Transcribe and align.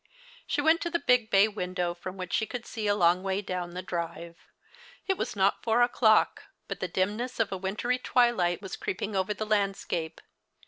She 0.47 0.61
went 0.61 0.81
to 0.81 0.89
the 0.89 0.97
big 0.97 1.29
bay 1.29 1.47
windoAV 1.47 1.95
from 1.99 2.17
which 2.17 2.33
she 2.33 2.47
could 2.47 2.65
see 2.65 2.87
a 2.87 2.95
long 2.95 3.21
way 3.21 3.39
down 3.43 3.75
the 3.75 3.83
drive. 3.83 4.35
It 5.05 5.15
was 5.15 5.35
not 5.35 5.61
four 5.61 5.83
o'clock, 5.83 6.45
but 6.67 6.79
the 6.79 6.87
dimness 6.87 7.39
of 7.39 7.51
a 7.51 7.57
wintry 7.57 7.99
tAvilight 7.99 8.63
was 8.63 8.75
creeping 8.77 9.15
over 9.15 9.35
the 9.35 9.45
landscape. 9.45 10.19